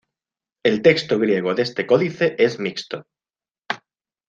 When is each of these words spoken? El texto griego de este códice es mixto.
El 0.63 0.81
texto 0.81 1.19
griego 1.19 1.53
de 1.53 1.61
este 1.61 1.85
códice 1.85 2.35
es 2.39 2.57
mixto. 2.59 3.05